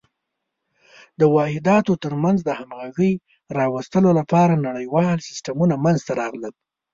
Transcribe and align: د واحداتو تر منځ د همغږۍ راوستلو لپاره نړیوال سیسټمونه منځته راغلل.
د 1.19 1.21
واحداتو 1.35 1.93
تر 2.03 2.13
منځ 2.23 2.39
د 2.43 2.49
همغږۍ 2.59 3.13
راوستلو 3.59 4.09
لپاره 4.19 4.61
نړیوال 4.67 5.17
سیسټمونه 5.27 5.75
منځته 5.85 6.11
راغلل. 6.21 6.53